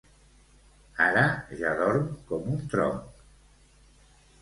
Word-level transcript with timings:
Ara 1.09 1.27
ja 1.61 1.75
dorm 1.83 2.09
com 2.33 2.51
un 2.57 2.67
tronc. 2.75 3.25